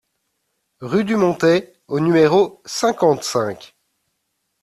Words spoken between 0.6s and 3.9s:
Rue du Montais au numéro cinquante-cinq